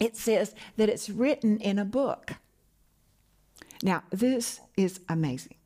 it 0.00 0.16
says 0.16 0.54
that 0.76 0.88
it's 0.88 1.08
written 1.10 1.58
in 1.58 1.78
a 1.78 1.84
book. 1.84 2.32
Now, 3.82 4.02
this 4.10 4.60
is 4.76 5.00
amazing. 5.08 5.56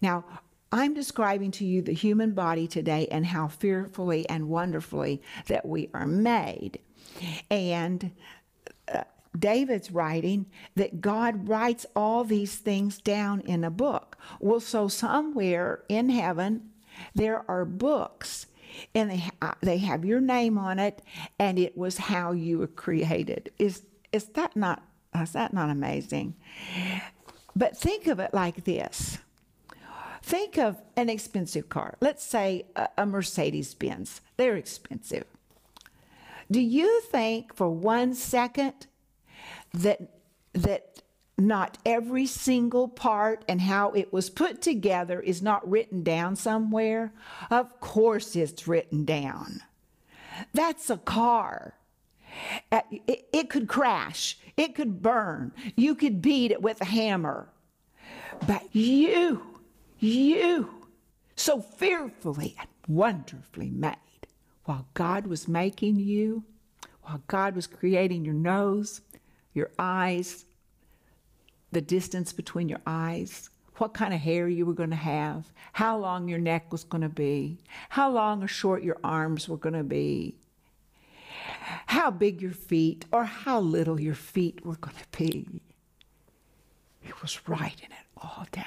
Now, 0.00 0.24
I'm 0.72 0.94
describing 0.94 1.50
to 1.52 1.64
you 1.64 1.82
the 1.82 1.92
human 1.92 2.32
body 2.32 2.68
today 2.68 3.08
and 3.10 3.26
how 3.26 3.48
fearfully 3.48 4.28
and 4.28 4.48
wonderfully 4.48 5.20
that 5.46 5.66
we 5.66 5.90
are 5.92 6.06
made. 6.06 6.78
And 7.50 8.12
uh, 8.92 9.02
David's 9.36 9.90
writing 9.90 10.46
that 10.76 11.00
God 11.00 11.48
writes 11.48 11.86
all 11.96 12.24
these 12.24 12.56
things 12.56 12.98
down 12.98 13.40
in 13.40 13.64
a 13.64 13.70
book. 13.70 14.16
Well, 14.38 14.60
so 14.60 14.86
somewhere 14.86 15.82
in 15.88 16.08
heaven, 16.10 16.70
there 17.14 17.48
are 17.50 17.64
books, 17.64 18.46
and 18.94 19.10
they, 19.10 19.24
uh, 19.42 19.54
they 19.60 19.78
have 19.78 20.04
your 20.04 20.20
name 20.20 20.58
on 20.58 20.78
it, 20.78 21.02
and 21.38 21.58
it 21.58 21.76
was 21.76 21.96
how 21.98 22.32
you 22.32 22.58
were 22.58 22.66
created. 22.66 23.50
Is, 23.58 23.82
is, 24.12 24.26
that 24.30 24.56
not, 24.56 24.82
is 25.14 25.32
that 25.32 25.52
not 25.52 25.70
amazing? 25.70 26.34
But 27.54 27.76
think 27.76 28.06
of 28.06 28.20
it 28.20 28.32
like 28.32 28.64
this. 28.64 29.18
Think 30.22 30.58
of 30.58 30.80
an 30.96 31.08
expensive 31.08 31.68
car. 31.68 31.94
Let's 32.00 32.22
say 32.22 32.66
a, 32.76 32.88
a 32.98 33.06
Mercedes 33.06 33.74
Benz. 33.74 34.20
They're 34.36 34.56
expensive. 34.56 35.24
Do 36.50 36.60
you 36.60 37.00
think 37.02 37.54
for 37.54 37.70
one 37.70 38.14
second 38.14 38.86
that 39.72 40.00
that 40.52 41.02
not 41.40 41.78
every 41.84 42.26
single 42.26 42.88
part 42.88 43.44
and 43.48 43.60
how 43.60 43.90
it 43.92 44.12
was 44.12 44.30
put 44.30 44.62
together 44.62 45.20
is 45.20 45.42
not 45.42 45.68
written 45.68 46.02
down 46.02 46.36
somewhere? 46.36 47.12
Of 47.50 47.80
course 47.80 48.36
it's 48.36 48.68
written 48.68 49.04
down. 49.04 49.60
That's 50.54 50.90
a 50.90 50.98
car. 50.98 51.74
It 52.70 53.50
could 53.50 53.68
crash. 53.68 54.38
It 54.56 54.74
could 54.74 55.02
burn. 55.02 55.52
You 55.76 55.94
could 55.94 56.22
beat 56.22 56.50
it 56.50 56.62
with 56.62 56.80
a 56.80 56.86
hammer. 56.86 57.48
But 58.46 58.74
you, 58.74 59.42
you, 59.98 60.70
so 61.36 61.60
fearfully 61.60 62.56
and 62.58 62.68
wonderfully 62.88 63.70
made, 63.70 63.96
while 64.64 64.86
God 64.94 65.26
was 65.26 65.48
making 65.48 65.96
you, 65.96 66.44
while 67.02 67.22
God 67.26 67.54
was 67.56 67.66
creating 67.66 68.24
your 68.24 68.34
nose, 68.34 69.00
your 69.52 69.70
eyes, 69.78 70.46
the 71.72 71.80
distance 71.80 72.32
between 72.32 72.68
your 72.68 72.80
eyes, 72.86 73.50
what 73.76 73.94
kind 73.94 74.12
of 74.12 74.20
hair 74.20 74.48
you 74.48 74.66
were 74.66 74.74
going 74.74 74.90
to 74.90 74.96
have, 74.96 75.52
how 75.72 75.96
long 75.96 76.28
your 76.28 76.38
neck 76.38 76.70
was 76.70 76.84
going 76.84 77.02
to 77.02 77.08
be, 77.08 77.58
how 77.90 78.10
long 78.10 78.42
or 78.42 78.48
short 78.48 78.82
your 78.82 78.98
arms 79.02 79.48
were 79.48 79.56
going 79.56 79.74
to 79.74 79.84
be, 79.84 80.36
how 81.86 82.10
big 82.10 82.42
your 82.42 82.52
feet 82.52 83.06
or 83.12 83.24
how 83.24 83.60
little 83.60 84.00
your 84.00 84.14
feet 84.14 84.64
were 84.64 84.76
going 84.76 84.96
to 84.96 85.18
be. 85.18 85.62
He 87.00 87.12
was 87.22 87.48
writing 87.48 87.88
it 87.90 88.06
all 88.16 88.46
down, 88.52 88.64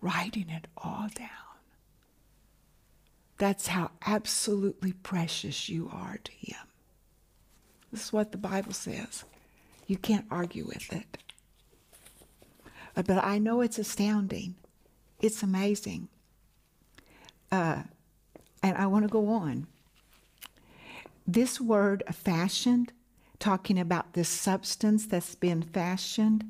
writing 0.00 0.48
it 0.48 0.66
all 0.76 1.08
down. 1.14 1.28
That's 3.38 3.68
how 3.68 3.90
absolutely 4.06 4.92
precious 4.92 5.68
you 5.68 5.90
are 5.92 6.18
to 6.22 6.32
Him. 6.32 6.58
This 7.90 8.04
is 8.04 8.12
what 8.12 8.32
the 8.32 8.38
Bible 8.38 8.72
says. 8.72 9.24
You 9.86 9.96
can't 9.96 10.26
argue 10.30 10.66
with 10.66 10.92
it. 10.92 11.18
Uh, 12.96 13.02
but 13.02 13.24
I 13.24 13.38
know 13.38 13.60
it's 13.60 13.78
astounding. 13.78 14.54
It's 15.20 15.42
amazing. 15.42 16.08
Uh, 17.52 17.82
and 18.62 18.76
I 18.76 18.86
want 18.86 19.04
to 19.04 19.10
go 19.10 19.28
on. 19.28 19.66
This 21.26 21.60
word 21.60 22.02
fashioned, 22.12 22.92
talking 23.38 23.78
about 23.78 24.14
this 24.14 24.28
substance 24.28 25.06
that's 25.06 25.34
been 25.34 25.62
fashioned, 25.62 26.44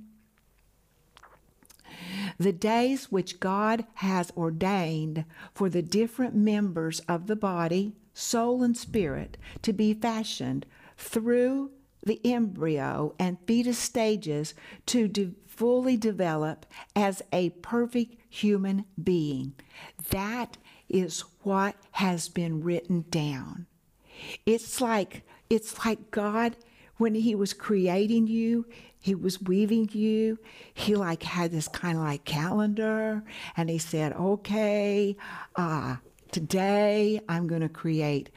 The 2.39 2.53
days 2.53 3.11
which 3.13 3.41
God 3.41 3.85
has 3.95 4.33
ordained 4.37 5.25
for 5.55 5.69
the 5.69 5.83
different 5.83 6.35
members 6.35 7.01
of 7.01 7.27
the 7.27 7.37
body, 7.37 7.93
soul, 8.15 8.63
and 8.63 8.77
spirit 8.77 9.37
to 9.63 9.73
be 9.73 9.95
fashioned 9.95 10.67
through 10.97 11.71
the 12.03 12.21
embryo 12.25 13.15
and 13.19 13.39
fetus 13.47 13.79
stages 13.79 14.55
to 14.87 15.09
de- 15.09 15.35
fully 15.47 15.97
develop 15.97 16.67
as 16.97 17.23
a 17.33 17.51
perfect 17.51 18.17
human 18.29 18.85
being. 19.03 19.55
That 20.11 20.57
is 20.89 21.25
what 21.43 21.77
has 21.93 22.29
been 22.29 22.63
written 22.63 23.05
down. 23.11 23.67
It's 24.47 24.81
like 24.81 25.23
it's 25.49 25.85
like 25.85 26.11
God 26.11 26.57
when 26.97 27.15
he 27.15 27.35
was 27.35 27.55
creating 27.55 28.27
you, 28.27 28.67
he 29.01 29.15
was 29.15 29.41
weaving 29.41 29.89
you, 29.93 30.39
he 30.75 30.95
like 30.95 31.23
had 31.23 31.51
this 31.51 31.69
kind 31.69 31.97
of 31.97 32.05
like 32.05 32.25
calendar 32.25 33.23
and 33.57 33.71
he 33.71 33.79
said, 33.79 34.13
"Okay, 34.13 35.17
uh 35.57 35.97
today 36.31 37.21
I'm 37.29 37.47
going 37.47 37.63
to 37.63 37.69
create 37.69 38.31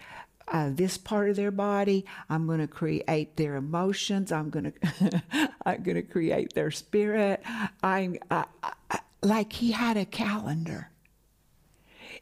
uh, 0.47 0.69
this 0.71 0.97
part 0.97 1.29
of 1.29 1.35
their 1.35 1.51
body. 1.51 2.05
I'm 2.29 2.47
going 2.47 2.59
to 2.59 2.67
create 2.67 3.35
their 3.35 3.55
emotions. 3.55 4.31
I'm 4.31 4.49
going 4.49 4.73
to 4.99 5.51
I'm 5.65 5.83
going 5.83 5.95
to 5.95 6.01
create 6.01 6.53
their 6.53 6.71
spirit. 6.71 7.41
I'm 7.81 8.17
uh, 8.29 8.45
uh, 8.61 8.97
like 9.21 9.53
he 9.53 9.71
had 9.71 9.97
a 9.97 10.05
calendar. 10.05 10.89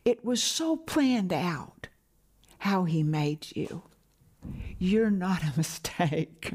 It 0.06 0.24
was 0.26 0.42
so 0.42 0.76
planned 0.78 1.34
out 1.34 1.88
how 2.60 2.86
he 2.86 3.04
made 3.04 3.48
you. 3.56 3.84
You're 4.78 5.12
not 5.12 5.44
a 5.44 5.54
mistake. 5.58 6.54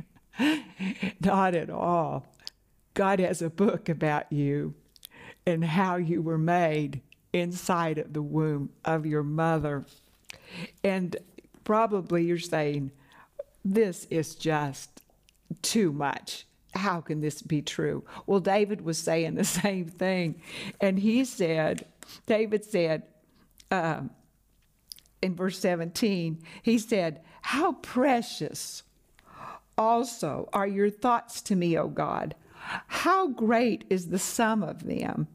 not 1.20 1.54
at 1.54 1.70
all. 1.70 2.26
God 2.94 3.20
has 3.20 3.42
a 3.42 3.50
book 3.50 3.88
about 3.88 4.32
you 4.32 4.74
and 5.46 5.64
how 5.64 5.96
you 5.96 6.22
were 6.22 6.38
made 6.38 7.02
inside 7.32 7.98
of 7.98 8.12
the 8.12 8.22
womb 8.22 8.70
of 8.84 9.06
your 9.06 9.22
mother. 9.22 9.84
And 10.82 11.16
probably 11.66 12.24
you're 12.24 12.38
saying, 12.38 12.92
This 13.64 14.06
is 14.08 14.34
just 14.34 15.02
too 15.60 15.92
much. 15.92 16.46
How 16.74 17.00
can 17.00 17.20
this 17.20 17.42
be 17.42 17.60
true? 17.60 18.04
Well, 18.26 18.40
David 18.40 18.82
was 18.82 18.96
saying 18.96 19.34
the 19.34 19.44
same 19.62 19.86
thing. 19.86 20.40
And 20.80 20.98
he 20.98 21.26
said, 21.26 21.86
David 22.26 22.64
said, 22.64 23.02
um, 23.70 24.10
in 25.20 25.34
verse 25.34 25.58
17, 25.58 26.42
he 26.62 26.78
said, 26.78 27.20
How 27.42 27.72
precious 27.72 28.84
also 29.76 30.48
are 30.52 30.66
your 30.66 30.88
thoughts 30.88 31.42
to 31.42 31.56
me, 31.56 31.76
O 31.76 31.88
God. 31.88 32.34
How 32.86 33.28
great 33.28 33.84
is 33.90 34.08
the 34.08 34.18
sum 34.18 34.62
of 34.62 34.84
them. 34.84 35.26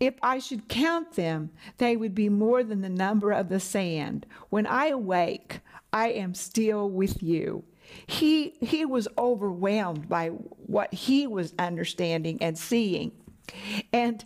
If 0.00 0.14
I 0.22 0.38
should 0.38 0.68
count 0.68 1.12
them, 1.12 1.50
they 1.78 1.96
would 1.96 2.14
be 2.14 2.28
more 2.28 2.62
than 2.62 2.80
the 2.80 2.88
number 2.88 3.32
of 3.32 3.48
the 3.48 3.60
sand. 3.60 4.26
When 4.50 4.66
I 4.66 4.88
awake, 4.88 5.60
I 5.92 6.08
am 6.08 6.34
still 6.34 6.88
with 6.90 7.22
you. 7.22 7.64
He, 8.06 8.54
he 8.60 8.84
was 8.84 9.08
overwhelmed 9.16 10.08
by 10.08 10.28
what 10.28 10.92
he 10.92 11.26
was 11.26 11.54
understanding 11.58 12.38
and 12.40 12.58
seeing. 12.58 13.12
And 13.92 14.24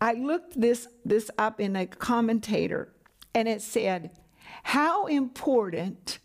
I 0.00 0.12
looked 0.12 0.60
this, 0.60 0.86
this 1.04 1.30
up 1.38 1.60
in 1.60 1.76
a 1.76 1.86
commentator, 1.86 2.92
and 3.34 3.48
it 3.48 3.62
said, 3.62 4.10
How 4.62 5.06
important, 5.06 6.18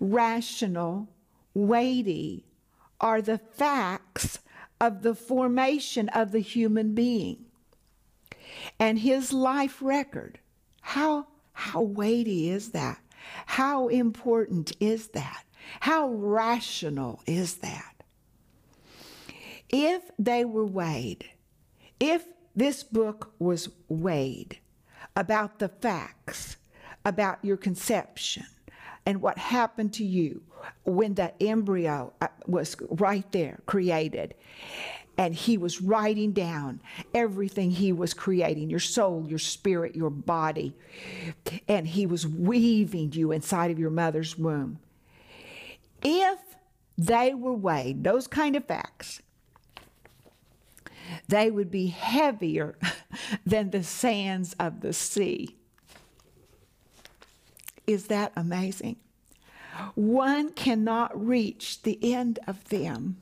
rational, 0.00 1.08
weighty 1.54 2.46
are 3.00 3.20
the 3.20 3.38
facts 3.38 4.40
of 4.80 5.02
the 5.02 5.14
formation 5.14 6.08
of 6.10 6.32
the 6.32 6.40
human 6.40 6.94
being 6.94 7.44
and 8.78 8.98
his 8.98 9.32
life 9.32 9.78
record. 9.80 10.38
How, 10.80 11.26
how 11.52 11.82
weighty 11.82 12.50
is 12.50 12.70
that? 12.70 13.00
How 13.46 13.88
important 13.88 14.72
is 14.80 15.08
that? 15.08 15.44
How 15.80 16.08
rational 16.08 17.20
is 17.26 17.56
that? 17.56 17.94
If 19.68 20.02
they 20.18 20.44
were 20.44 20.64
weighed, 20.64 21.28
if 22.00 22.24
this 22.56 22.82
book 22.82 23.32
was 23.38 23.68
weighed 23.88 24.58
about 25.14 25.58
the 25.58 25.68
facts, 25.68 26.56
about 27.04 27.44
your 27.44 27.56
conception, 27.56 28.46
and 29.08 29.22
what 29.22 29.38
happened 29.38 29.94
to 29.94 30.04
you 30.04 30.42
when 30.84 31.14
that 31.14 31.34
embryo 31.40 32.12
uh, 32.20 32.28
was 32.46 32.76
right 32.90 33.24
there 33.32 33.58
created, 33.64 34.34
and 35.16 35.34
he 35.34 35.56
was 35.56 35.80
writing 35.80 36.32
down 36.32 36.82
everything 37.14 37.70
he 37.70 37.90
was 37.90 38.12
creating 38.12 38.68
your 38.68 38.78
soul, 38.78 39.24
your 39.26 39.38
spirit, 39.38 39.96
your 39.96 40.10
body. 40.10 40.76
And 41.66 41.88
he 41.88 42.04
was 42.04 42.26
weaving 42.26 43.12
you 43.14 43.32
inside 43.32 43.70
of 43.70 43.78
your 43.78 43.88
mother's 43.88 44.36
womb. 44.36 44.78
If 46.02 46.38
they 46.98 47.32
were 47.32 47.54
weighed, 47.54 48.04
those 48.04 48.26
kind 48.26 48.56
of 48.56 48.66
facts, 48.66 49.22
they 51.28 51.50
would 51.50 51.70
be 51.70 51.86
heavier 51.86 52.76
than 53.46 53.70
the 53.70 53.82
sands 53.82 54.54
of 54.60 54.82
the 54.82 54.92
sea. 54.92 55.57
Is 57.88 58.08
that 58.08 58.32
amazing? 58.36 58.96
One 59.94 60.52
cannot 60.52 61.26
reach 61.26 61.82
the 61.82 61.98
end 62.12 62.38
of 62.46 62.68
them. 62.68 63.16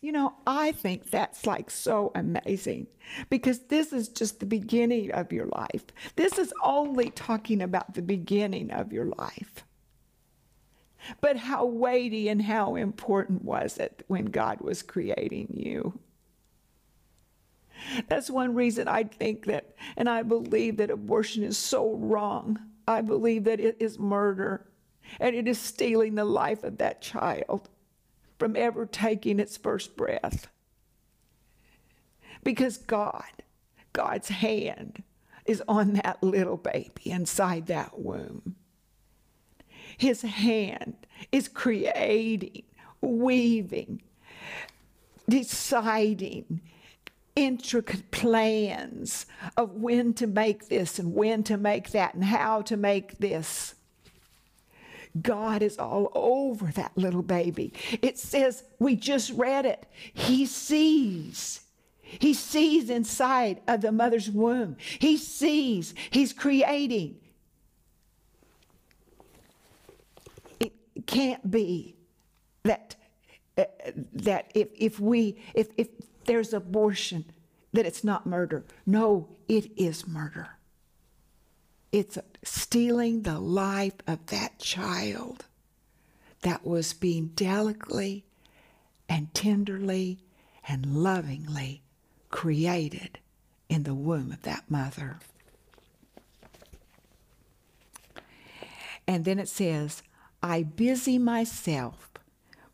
You 0.00 0.12
know, 0.12 0.34
I 0.46 0.72
think 0.72 1.10
that's 1.10 1.46
like 1.46 1.70
so 1.70 2.10
amazing 2.14 2.86
because 3.28 3.60
this 3.66 3.92
is 3.92 4.08
just 4.08 4.40
the 4.40 4.46
beginning 4.46 5.12
of 5.12 5.30
your 5.30 5.46
life. 5.46 5.84
This 6.16 6.38
is 6.38 6.54
only 6.64 7.10
talking 7.10 7.60
about 7.60 7.92
the 7.92 8.02
beginning 8.02 8.70
of 8.70 8.94
your 8.94 9.12
life. 9.18 9.64
But 11.20 11.36
how 11.36 11.66
weighty 11.66 12.28
and 12.30 12.40
how 12.40 12.76
important 12.76 13.44
was 13.44 13.76
it 13.76 14.04
when 14.08 14.26
God 14.26 14.62
was 14.62 14.82
creating 14.82 15.48
you? 15.54 16.00
That's 18.08 18.30
one 18.30 18.54
reason 18.54 18.88
I 18.88 19.04
think 19.04 19.44
that, 19.46 19.74
and 19.98 20.08
I 20.08 20.22
believe 20.22 20.78
that 20.78 20.90
abortion 20.90 21.42
is 21.42 21.58
so 21.58 21.94
wrong. 21.96 22.58
I 22.86 23.00
believe 23.00 23.44
that 23.44 23.60
it 23.60 23.76
is 23.80 23.98
murder 23.98 24.66
and 25.20 25.34
it 25.34 25.48
is 25.48 25.58
stealing 25.58 26.14
the 26.14 26.24
life 26.24 26.64
of 26.64 26.78
that 26.78 27.02
child 27.02 27.68
from 28.38 28.56
ever 28.56 28.86
taking 28.86 29.38
its 29.38 29.56
first 29.56 29.96
breath. 29.96 30.48
Because 32.42 32.78
God, 32.78 33.30
God's 33.92 34.28
hand 34.28 35.02
is 35.44 35.62
on 35.68 35.94
that 35.94 36.22
little 36.22 36.56
baby 36.56 37.02
inside 37.04 37.66
that 37.66 37.98
womb. 37.98 38.56
His 39.96 40.22
hand 40.22 41.06
is 41.30 41.48
creating, 41.48 42.62
weaving, 43.00 44.02
deciding 45.28 46.60
intricate 47.34 48.10
plans 48.10 49.26
of 49.56 49.74
when 49.74 50.14
to 50.14 50.26
make 50.26 50.68
this 50.68 50.98
and 50.98 51.14
when 51.14 51.42
to 51.44 51.56
make 51.56 51.90
that 51.90 52.14
and 52.14 52.24
how 52.24 52.62
to 52.62 52.76
make 52.76 53.18
this. 53.18 53.74
God 55.20 55.62
is 55.62 55.78
all 55.78 56.10
over 56.14 56.66
that 56.72 56.92
little 56.96 57.22
baby. 57.22 57.72
It 58.00 58.18
says, 58.18 58.64
we 58.78 58.96
just 58.96 59.30
read 59.32 59.66
it. 59.66 59.86
He 60.14 60.46
sees. 60.46 61.60
He 62.02 62.34
sees 62.34 62.90
inside 62.90 63.60
of 63.68 63.80
the 63.80 63.92
mother's 63.92 64.30
womb. 64.30 64.76
He 64.98 65.16
sees. 65.16 65.94
He's 66.10 66.32
creating. 66.32 67.16
It 70.60 70.72
can't 71.06 71.50
be 71.50 71.96
that 72.64 72.96
uh, 73.56 73.64
that 74.14 74.50
if 74.54 74.68
if 74.74 75.00
we 75.00 75.42
if 75.54 75.68
if 75.76 75.88
there's 76.26 76.52
abortion 76.52 77.24
that 77.72 77.86
it's 77.86 78.04
not 78.04 78.26
murder. 78.26 78.64
No, 78.86 79.28
it 79.48 79.70
is 79.76 80.06
murder. 80.06 80.50
It's 81.90 82.18
stealing 82.42 83.22
the 83.22 83.38
life 83.38 83.94
of 84.06 84.26
that 84.26 84.58
child 84.58 85.44
that 86.42 86.66
was 86.66 86.92
being 86.92 87.28
delicately 87.34 88.24
and 89.08 89.32
tenderly 89.34 90.18
and 90.66 90.86
lovingly 90.86 91.82
created 92.30 93.18
in 93.68 93.82
the 93.82 93.94
womb 93.94 94.32
of 94.32 94.42
that 94.42 94.64
mother. 94.68 95.18
And 99.06 99.24
then 99.24 99.38
it 99.38 99.48
says, 99.48 100.02
I 100.42 100.62
busy 100.62 101.18
myself 101.18 102.10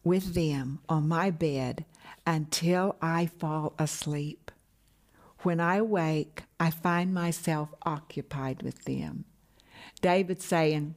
with 0.04 0.34
them 0.34 0.80
on 0.88 1.08
my 1.08 1.30
bed 1.30 1.84
until 2.28 2.94
I 3.00 3.24
fall 3.24 3.72
asleep. 3.78 4.50
When 5.44 5.60
I 5.60 5.80
wake, 5.80 6.42
I 6.60 6.70
find 6.70 7.14
myself 7.14 7.70
occupied 7.84 8.62
with 8.62 8.84
them. 8.84 9.24
David 10.02 10.42
saying, 10.42 10.94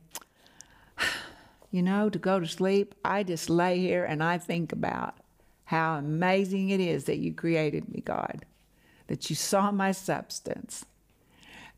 You 1.72 1.82
know, 1.84 2.10
to 2.10 2.20
go 2.20 2.42
to 2.42 2.48
sleep, 2.48 2.96
I 3.06 3.24
just 3.24 3.50
lay 3.50 3.80
here 3.80 4.04
and 4.04 4.22
I 4.22 4.38
think 4.40 4.74
about 4.74 5.16
how 5.64 5.96
amazing 5.96 6.70
it 6.70 6.82
is 6.82 7.06
that 7.06 7.20
you 7.20 7.34
created 7.34 7.88
me, 7.88 8.02
God. 8.02 8.46
that 9.08 9.30
you 9.30 9.36
saw 9.38 9.72
my 9.72 9.94
substance, 9.94 10.86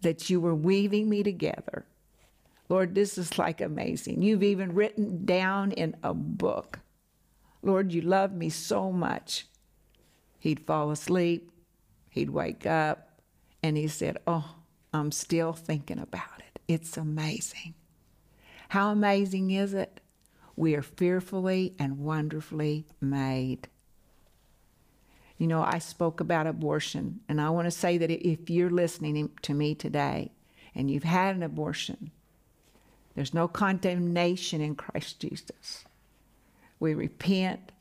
that 0.02 0.32
you 0.32 0.42
were 0.42 0.56
weaving 0.56 1.10
me 1.10 1.22
together. 1.22 1.86
Lord, 2.70 2.96
this 2.96 3.20
is 3.20 3.38
like 3.38 3.62
amazing. 3.62 4.24
You've 4.24 4.44
even 4.44 4.74
written 4.74 5.26
down 5.26 5.72
in 5.74 5.96
a 6.04 6.14
book. 6.16 6.80
Lord, 7.64 7.94
you 7.94 8.02
love 8.02 8.34
me 8.34 8.50
so 8.50 8.92
much. 8.92 9.48
He'd 10.38 10.68
fall 10.68 10.92
asleep, 10.92 11.50
he'd 12.10 12.30
wake 12.30 12.66
up, 12.66 13.22
and 13.64 13.78
he 13.78 13.88
said, 13.88 14.18
Oh, 14.28 14.56
I'm 14.94 15.12
still 15.12 15.54
thinking 15.54 16.00
about 16.00 16.40
it. 16.40 16.60
It's 16.68 16.98
amazing. 16.98 17.74
How 18.70 18.92
amazing 18.92 19.52
is 19.52 19.74
it? 19.74 20.02
We 20.56 20.76
are 20.76 20.82
fearfully 20.82 21.74
and 21.80 22.00
wonderfully 22.00 22.86
made. 23.00 23.70
You 25.38 25.48
know, 25.48 25.64
I 25.64 25.80
spoke 25.80 26.20
about 26.20 26.48
abortion, 26.48 27.22
and 27.28 27.40
I 27.42 27.50
want 27.50 27.66
to 27.66 27.72
say 27.72 27.98
that 27.98 28.12
if 28.12 28.50
you're 28.50 28.70
listening 28.70 29.32
to 29.42 29.54
me 29.54 29.74
today 29.74 30.32
and 30.76 30.92
you've 30.92 31.04
had 31.04 31.36
an 31.36 31.44
abortion, 31.44 32.12
there's 33.16 33.34
no 33.34 33.48
condemnation 33.48 34.62
in 34.62 34.76
Christ 34.76 35.20
Jesus. 35.20 35.86
We 36.84 36.96
repent. 36.96 37.72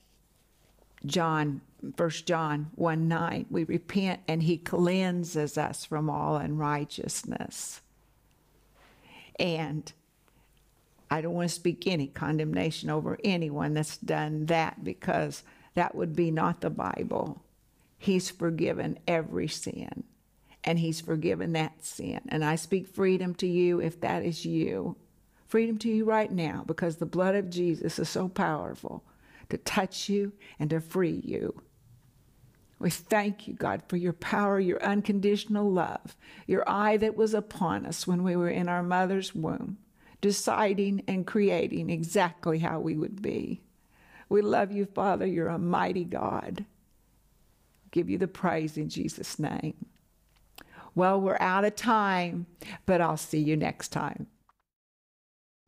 John, 1.05 1.61
1 1.97 2.11
John 2.25 2.71
1 2.77 3.09
9, 3.09 3.47
we 3.51 3.65
repent 3.65 4.21
and 4.29 4.45
he 4.45 4.57
cleanses 4.57 5.59
us 5.59 5.85
from 5.85 6.09
all 6.09 6.37
unrighteousness. 6.37 7.81
And 9.41 9.93
I 11.11 11.21
don't 11.21 11.35
want 11.35 11.49
to 11.49 11.55
speak 11.55 11.89
any 11.89 12.07
condemnation 12.07 12.91
over 12.91 13.19
anyone 13.25 13.75
that's 13.75 13.97
done 13.97 14.47
that 14.47 14.85
because 14.85 15.43
that 15.75 15.97
would 15.97 16.15
be 16.15 16.31
not 16.31 16.61
the 16.61 16.71
Bible. 16.71 17.43
He's 17.99 18.31
forgiven 18.31 19.01
every 19.09 19.49
sin, 19.49 20.05
and 20.63 20.79
He's 20.79 21.01
forgiven 21.01 21.55
that 21.55 21.85
sin. 21.85 22.21
And 22.29 22.45
I 22.45 22.55
speak 22.55 22.87
freedom 22.87 23.35
to 23.35 23.49
you 23.49 23.81
if 23.81 24.01
that 24.03 24.25
is 24.25 24.47
you. 24.47 24.95
Freedom 25.53 25.77
to 25.77 25.91
you 25.91 26.07
right 26.07 26.33
now 26.33 26.65
because 26.67 26.97
the 26.97 27.05
blood 27.05 27.35
of 27.35 27.51
Jesus 27.51 27.99
is 27.99 28.09
so 28.09 28.27
powerful 28.27 29.05
to 29.51 29.59
touch 29.59 30.09
you 30.09 30.33
and 30.59 30.71
to 30.71 30.81
free 30.81 31.21
you. 31.23 31.61
We 32.79 32.89
thank 32.89 33.47
you, 33.47 33.53
God, 33.53 33.83
for 33.87 33.99
your 33.99 34.15
power, 34.15 34.59
your 34.59 34.83
unconditional 34.83 35.71
love, 35.71 36.17
your 36.47 36.65
eye 36.67 36.97
that 36.97 37.19
was 37.19 37.35
upon 37.35 37.85
us 37.85 38.07
when 38.07 38.23
we 38.23 38.35
were 38.35 38.49
in 38.49 38.67
our 38.67 38.83
mother's 38.83 39.35
womb, 39.35 39.77
deciding 40.23 41.03
and 41.07 41.27
creating 41.27 41.91
exactly 41.91 42.61
how 42.61 42.81
we 42.81 42.97
would 42.97 43.21
be. 43.21 43.61
We 44.31 44.41
love 44.41 44.73
you, 44.73 44.87
Father. 44.87 45.27
You're 45.27 45.49
a 45.49 45.59
mighty 45.59 46.05
God. 46.05 46.65
Give 47.91 48.09
you 48.09 48.17
the 48.17 48.27
praise 48.27 48.79
in 48.79 48.89
Jesus' 48.89 49.39
name. 49.39 49.75
Well, 50.95 51.21
we're 51.21 51.37
out 51.41 51.67
of 51.67 51.77
time, 51.77 52.47
but 52.87 53.03
I'll 53.03 53.19
see 53.19 53.41
you 53.41 53.55
next 53.55 53.89
time. 53.89 54.29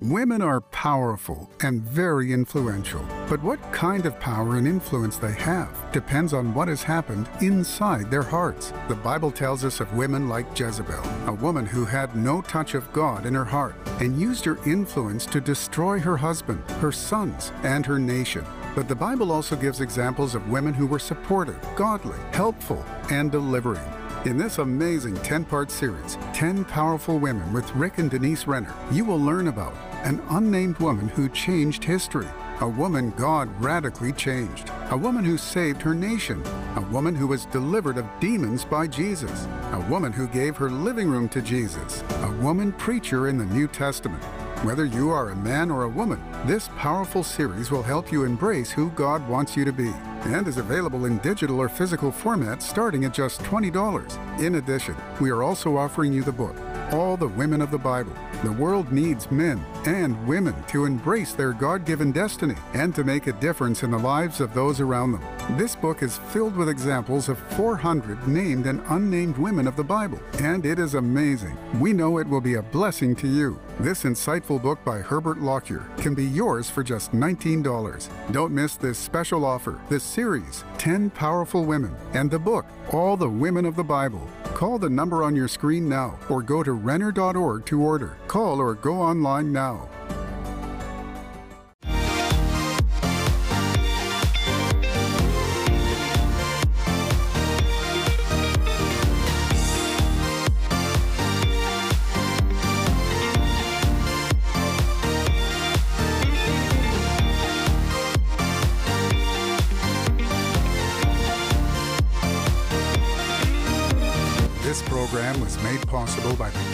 Women 0.01 0.43
are 0.43 0.61
powerful 0.61 1.49
and 1.63 1.81
very 1.81 2.33
influential, 2.33 3.07
but 3.29 3.41
what 3.45 3.63
kind 3.73 4.07
of 4.07 4.19
power 4.19 4.57
and 4.57 4.67
influence 4.67 5.17
they 5.17 5.33
have 5.35 5.71
depends 5.93 6.33
on 6.33 6.53
what 6.53 6.67
has 6.67 6.83
happened 6.83 7.29
inside 7.41 8.11
their 8.11 8.25
hearts. 8.25 8.73
The 8.89 8.97
Bible 8.97 9.31
tells 9.31 9.65
us 9.65 9.79
of 9.79 9.95
women 9.95 10.29
like 10.29 10.59
Jezebel, 10.59 11.01
a 11.27 11.33
woman 11.33 11.65
who 11.65 11.85
had 11.85 12.17
no 12.17 12.43
touch 12.43 12.75
of 12.75 12.93
God 12.93 13.25
in 13.25 13.35
her 13.35 13.45
heart 13.45 13.77
and 14.01 14.21
used 14.21 14.45
her 14.47 14.59
influence 14.67 15.27
to 15.27 15.41
destroy 15.41 16.01
her 16.01 16.17
husband, 16.17 16.69
her 16.81 16.91
sons, 16.93 17.53
and 17.63 17.87
her 17.87 18.01
nation. 18.01 18.45
But 18.75 18.89
the 18.89 18.97
Bible 18.97 19.31
also 19.31 19.55
gives 19.55 19.81
examples 19.81 20.35
of 20.35 20.51
women 20.51 20.75
who 20.75 20.89
were 20.89 20.99
supportive, 20.99 21.61
godly, 21.77 22.19
helpful, 22.33 22.85
and 23.11 23.31
delivering. 23.31 23.94
In 24.25 24.39
this 24.39 24.57
amazing 24.57 25.17
10 25.17 25.45
part 25.45 25.71
series, 25.71 26.17
10 26.33 26.65
Powerful 26.65 27.19
Women 27.19 27.53
with 27.53 27.71
Rick 27.77 27.99
and 27.99 28.11
Denise 28.11 28.47
Renner, 28.47 28.75
you 28.91 29.05
will 29.05 29.21
learn 29.21 29.49
about 29.49 29.75
an 30.03 30.23
unnamed 30.31 30.79
woman 30.79 31.09
who 31.09 31.29
changed 31.29 31.85
history, 31.85 32.27
a 32.63 32.67
woman 32.67 33.11
God 33.19 33.51
radically 33.63 34.13
changed, 34.13 34.71
a 34.89 34.97
woman 34.97 35.27
who 35.27 35.37
saved 35.37 35.83
her 35.83 35.95
nation, 35.95 36.43
a 36.75 36.89
woman 36.91 37.15
who 37.15 37.27
was 37.27 37.45
delivered 37.45 37.99
of 37.99 38.09
demons 38.19 38.65
by 38.65 38.87
Jesus, 38.87 39.47
a 39.73 39.87
woman 39.91 40.11
who 40.11 40.27
gave 40.29 40.57
her 40.57 40.71
living 40.71 41.11
room 41.11 41.29
to 41.29 41.43
Jesus, 41.43 42.03
a 42.23 42.31
woman 42.41 42.73
preacher 42.73 43.29
in 43.29 43.37
the 43.37 43.45
New 43.45 43.69
Testament. 43.69 44.25
Whether 44.63 44.87
you 44.87 45.11
are 45.11 45.31
a 45.31 45.37
man 45.37 45.71
or 45.71 45.83
a 45.83 45.89
woman, 45.89 46.23
this 46.47 46.69
powerful 46.79 47.23
series 47.23 47.71
will 47.71 47.83
help 47.83 48.11
you 48.11 48.25
embrace 48.25 48.71
who 48.71 48.91
God 48.91 49.27
wants 49.29 49.57
you 49.57 49.65
to 49.65 49.73
be 49.73 49.93
and 50.25 50.49
is 50.49 50.57
available 50.57 51.05
in 51.05 51.19
digital 51.19 51.61
or 51.61 51.69
physical 51.69 52.11
format 52.11 52.63
starting 52.63 53.05
at 53.05 53.13
just 53.13 53.43
$20. 53.43 54.41
In 54.41 54.55
addition, 54.55 54.97
we 55.21 55.31
are 55.31 55.43
also 55.43 55.77
offering 55.77 56.15
you 56.15 56.23
the 56.23 56.33
book, 56.33 56.57
All 56.93 57.19
the 57.19 57.29
Women 57.29 57.61
of 57.61 57.71
the 57.71 57.79
Bible. 57.79 58.15
The 58.43 58.53
world 58.53 58.91
needs 58.91 59.31
men 59.31 59.63
and 59.87 60.27
women 60.27 60.55
to 60.69 60.87
embrace 60.87 61.35
their 61.35 61.53
God 61.53 61.85
given 61.85 62.11
destiny 62.11 62.57
and 62.73 62.95
to 62.95 63.05
make 63.05 63.27
a 63.27 63.33
difference 63.33 63.83
in 63.83 63.91
the 63.91 63.99
lives 63.99 64.41
of 64.41 64.55
those 64.55 64.81
around 64.81 65.13
them. 65.13 65.57
This 65.59 65.77
book 65.77 66.03
is 66.03 66.19
filled 66.33 66.57
with 66.57 66.71
examples 66.71 67.29
of 67.29 67.39
400 67.53 68.27
named 68.27 68.67
and 68.67 68.83
unnamed 68.89 69.37
women 69.37 69.67
of 69.67 69.77
the 69.77 69.85
Bible, 69.85 70.21
and 70.41 70.65
it 70.65 70.79
is 70.79 70.95
amazing. 70.95 71.57
We 71.81 71.93
know 71.93 72.19
it 72.19 72.29
will 72.29 72.41
be 72.41 72.55
a 72.55 72.63
blessing 72.63 73.15
to 73.17 73.29
you. 73.29 73.61
This 73.81 74.05
insightful 74.05 74.63
book 74.63 74.79
by 74.85 75.01
Herbert 75.01 75.41
Lockyer 75.41 75.85
can 75.97 76.15
be 76.15 76.25
yours 76.25 76.71
for 76.71 76.85
just 76.85 77.11
$19. 77.11 78.09
Don't 78.31 78.55
miss 78.55 78.77
this 78.77 78.97
special 78.97 79.45
offer, 79.45 79.81
this 79.89 80.05
series, 80.05 80.63
10 80.79 81.11
Powerful 81.11 81.65
Women, 81.65 81.93
and 82.13 82.31
the 82.31 82.39
book, 82.39 82.67
All 82.93 83.17
the 83.17 83.29
Women 83.29 83.67
of 83.67 83.75
the 83.75 83.83
Bible. 83.83 84.31
Call 84.55 84.79
the 84.79 84.89
number 84.89 85.25
on 85.25 85.35
your 85.35 85.49
screen 85.49 85.89
now 85.89 86.17
or 86.29 86.41
go 86.41 86.63
to 86.63 86.73
Renner.org 86.73 87.67
to 87.67 87.83
order. 87.83 88.17
Call 88.29 88.61
or 88.61 88.75
go 88.75 88.95
online 88.95 89.53
now. 89.53 89.89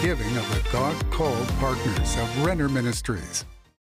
Giving 0.00 0.34
of 0.38 0.48
the 0.54 0.66
God 0.72 0.96
called 1.10 1.46
partners 1.58 2.16
of 2.16 2.44
Renner 2.44 2.70
Ministries. 2.70 3.44